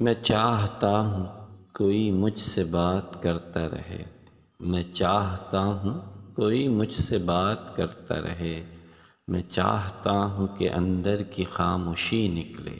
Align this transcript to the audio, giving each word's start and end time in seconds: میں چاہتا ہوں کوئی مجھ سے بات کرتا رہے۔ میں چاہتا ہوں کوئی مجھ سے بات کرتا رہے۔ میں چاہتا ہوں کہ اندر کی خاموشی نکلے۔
میں 0.00 0.14
چاہتا 0.14 1.00
ہوں 1.00 1.26
کوئی 1.72 2.10
مجھ 2.10 2.38
سے 2.38 2.64
بات 2.64 3.22
کرتا 3.22 3.68
رہے۔ 3.68 4.02
میں 4.60 4.82
چاہتا 4.92 5.60
ہوں 5.60 6.00
کوئی 6.34 6.68
مجھ 6.68 6.94
سے 6.94 7.18
بات 7.18 7.76
کرتا 7.76 8.14
رہے۔ 8.14 8.64
میں 9.28 9.42
چاہتا 9.48 10.10
ہوں 10.10 10.46
کہ 10.58 10.70
اندر 10.70 11.22
کی 11.22 11.44
خاموشی 11.44 12.28
نکلے۔ 12.28 12.78